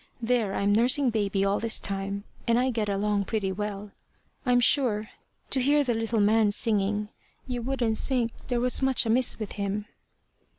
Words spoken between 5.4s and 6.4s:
to hear the little